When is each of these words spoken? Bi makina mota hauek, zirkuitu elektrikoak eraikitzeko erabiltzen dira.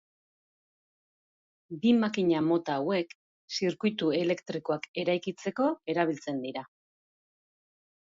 Bi 1.83 1.91
makina 2.05 2.41
mota 2.47 2.79
hauek, 2.79 3.15
zirkuitu 3.59 4.11
elektrikoak 4.25 4.91
eraikitzeko 5.05 5.71
erabiltzen 5.97 6.45
dira. 6.49 6.69